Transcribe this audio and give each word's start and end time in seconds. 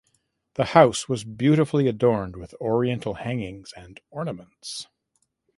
The 0.55 0.63
house 0.73 1.07
was 1.07 1.23
beautifully 1.23 1.87
adorned 1.87 2.35
with 2.35 2.55
Oriental 2.55 3.13
hangings 3.13 3.71
and 3.77 3.99
ornaments. 4.09 4.87